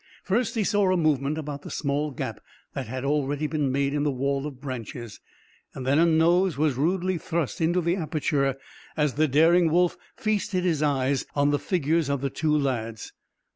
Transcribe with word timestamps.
First 0.23 0.55
he 0.55 0.63
saw 0.63 0.91
a 0.91 0.97
movement 0.97 1.37
about 1.37 1.61
the 1.61 1.69
small 1.69 2.09
gap 2.09 2.41
that 2.73 2.87
had 2.87 3.05
already 3.05 3.45
been 3.45 3.71
made 3.71 3.93
in 3.93 4.01
the 4.01 4.09
wall 4.09 4.47
of 4.47 4.59
branches. 4.59 5.19
Then 5.75 5.99
a 5.99 6.07
nose 6.07 6.57
was 6.57 6.73
rudely 6.73 7.19
thrust 7.19 7.61
into 7.61 7.81
the 7.81 7.97
aperture, 7.97 8.57
as 8.97 9.13
the 9.13 9.27
daring 9.27 9.69
wolf 9.69 9.97
feasted 10.17 10.63
his 10.63 10.81
eyes 10.81 11.27
on 11.35 11.51
the 11.51 11.59
figures 11.59 12.09
of 12.09 12.21
the 12.21 12.31
two 12.31 12.57
lads. 12.57 13.13